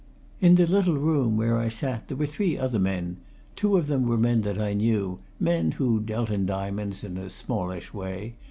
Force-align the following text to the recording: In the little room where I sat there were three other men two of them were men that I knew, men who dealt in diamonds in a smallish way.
In 0.39 0.55
the 0.55 0.65
little 0.65 0.97
room 0.97 1.37
where 1.37 1.59
I 1.59 1.69
sat 1.69 2.07
there 2.07 2.17
were 2.17 2.25
three 2.25 2.57
other 2.57 2.79
men 2.79 3.17
two 3.55 3.77
of 3.77 3.85
them 3.85 4.07
were 4.07 4.17
men 4.17 4.41
that 4.41 4.59
I 4.59 4.73
knew, 4.73 5.19
men 5.39 5.73
who 5.73 5.99
dealt 5.99 6.31
in 6.31 6.47
diamonds 6.47 7.03
in 7.03 7.17
a 7.19 7.29
smallish 7.29 7.93
way. 7.93 8.33